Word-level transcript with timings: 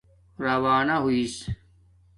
راوانہ 0.43 0.95
ہوس 1.03 1.33